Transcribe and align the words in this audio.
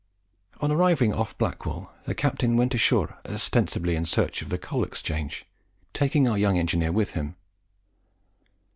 On 0.59 0.71
arriving 0.71 1.13
off 1.13 1.37
Blackwall 1.37 1.91
the 2.05 2.15
captain 2.15 2.57
went 2.57 2.73
ashore 2.73 3.19
ostensibly 3.23 3.95
in 3.95 4.03
search 4.03 4.41
of 4.41 4.49
the 4.49 4.57
Coal 4.57 4.83
Exchange, 4.83 5.45
taking 5.93 6.27
our 6.27 6.39
young 6.39 6.57
engineer 6.57 6.91
with 6.91 7.11
him. 7.11 7.35